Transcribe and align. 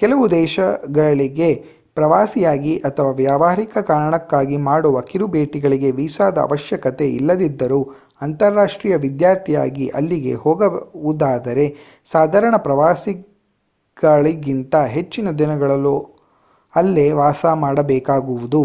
ಕೆಲವು 0.00 0.30
ದೇಶಗಳಿಗೆ 0.30 1.46
ಪ್ರವಾಸಿಯಾಗಿ 1.94 2.76
ಅಥವಾ 2.78 3.10
ವ್ಯವಹಾರಿಕ 3.10 3.78
ಕಾರಣಕ್ಕಾಗಿ 3.82 4.56
ಮಾಡುವ 4.66 5.00
ಕಿರು 5.00 5.26
ಭೇಟಿಗಳಿಗೆ 5.26 5.90
ವೀಸಾದ 5.90 6.38
ಅವಶ್ಯಕತೆ 6.38 7.06
ಇಲ್ಲದಿದ್ದರೂ 7.10 7.80
ಅಂತಾರಾಷ್ಟೀಯ 8.20 8.96
ವಿದ್ಯಾರ್ಥಿಯಾಗಿ 8.96 9.88
ಅಲ್ಲಿಗೆ 9.90 10.34
ಹೋಗುವುದಾದರೆ 10.34 11.66
ಸಾಧಾರಣ 12.10 12.56
ಪ್ರವಾಸಿಗಳಿಗಿಂತ 12.56 13.14
ಹೆಚ್ಚಿನ 14.90 15.30
ದಿನಗಳು 15.38 15.96
ಅಲ್ಲೇ 16.74 17.12
ವಾಸ 17.12 17.44
ಮಾಡಬೇಕಾಗುವುದು 17.56 18.62